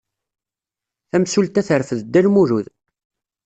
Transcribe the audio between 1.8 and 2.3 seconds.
Dda